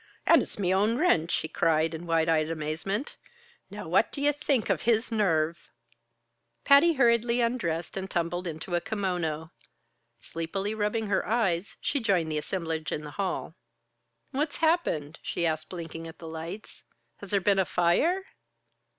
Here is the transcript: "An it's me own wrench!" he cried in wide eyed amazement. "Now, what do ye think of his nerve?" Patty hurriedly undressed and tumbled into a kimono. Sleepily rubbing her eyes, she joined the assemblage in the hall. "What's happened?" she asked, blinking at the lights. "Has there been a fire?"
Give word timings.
"An 0.25 0.41
it's 0.41 0.57
me 0.57 0.73
own 0.73 0.97
wrench!" 0.97 1.31
he 1.35 1.47
cried 1.47 1.93
in 1.93 2.07
wide 2.07 2.27
eyed 2.27 2.49
amazement. 2.49 3.17
"Now, 3.69 3.87
what 3.87 4.11
do 4.11 4.19
ye 4.19 4.31
think 4.31 4.67
of 4.67 4.81
his 4.81 5.11
nerve?" 5.11 5.69
Patty 6.65 6.93
hurriedly 6.93 7.39
undressed 7.39 7.95
and 7.95 8.09
tumbled 8.09 8.47
into 8.47 8.73
a 8.73 8.81
kimono. 8.81 9.51
Sleepily 10.19 10.73
rubbing 10.73 11.05
her 11.05 11.27
eyes, 11.27 11.77
she 11.81 11.99
joined 11.99 12.31
the 12.31 12.39
assemblage 12.39 12.91
in 12.91 13.01
the 13.03 13.11
hall. 13.11 13.53
"What's 14.31 14.57
happened?" 14.57 15.19
she 15.21 15.45
asked, 15.45 15.69
blinking 15.69 16.07
at 16.07 16.17
the 16.17 16.27
lights. 16.27 16.83
"Has 17.17 17.29
there 17.29 17.39
been 17.39 17.59
a 17.59 17.63
fire?" 17.65 18.25